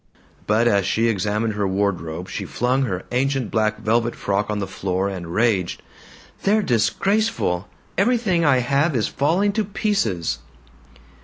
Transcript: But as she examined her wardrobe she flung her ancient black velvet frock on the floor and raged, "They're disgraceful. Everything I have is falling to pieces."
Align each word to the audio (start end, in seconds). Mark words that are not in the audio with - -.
But 0.47 0.67
as 0.67 0.87
she 0.87 1.07
examined 1.09 1.53
her 1.53 1.67
wardrobe 1.67 2.27
she 2.27 2.43
flung 2.43 2.85
her 2.85 3.03
ancient 3.11 3.51
black 3.51 3.77
velvet 3.79 4.15
frock 4.15 4.49
on 4.49 4.57
the 4.57 4.65
floor 4.65 5.07
and 5.07 5.27
raged, 5.31 5.83
"They're 6.41 6.63
disgraceful. 6.63 7.67
Everything 7.99 8.43
I 8.43 8.61
have 8.61 8.95
is 8.95 9.07
falling 9.07 9.51
to 9.51 9.63
pieces." 9.63 10.39